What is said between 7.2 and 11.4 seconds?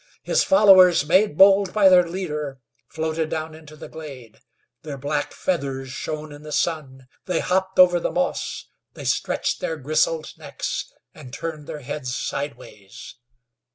They hopped over the moss; they stretched their grizzled necks, and